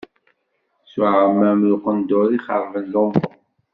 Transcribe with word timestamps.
S 0.91 0.93
uεmam 0.99 1.59
d 1.67 1.69
uqendur 1.75 2.29
i 2.35 2.39
xerben 2.45 2.85
lumuṛ. 2.93 3.33